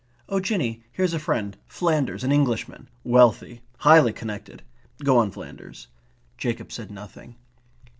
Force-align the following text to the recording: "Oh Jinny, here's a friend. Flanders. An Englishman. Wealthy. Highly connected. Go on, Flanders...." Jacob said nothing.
"Oh 0.27 0.39
Jinny, 0.39 0.81
here's 0.91 1.13
a 1.13 1.19
friend. 1.19 1.55
Flanders. 1.67 2.23
An 2.23 2.31
Englishman. 2.31 2.89
Wealthy. 3.03 3.61
Highly 3.77 4.11
connected. 4.13 4.63
Go 5.03 5.19
on, 5.19 5.29
Flanders...." 5.29 5.89
Jacob 6.39 6.71
said 6.71 6.89
nothing. 6.89 7.35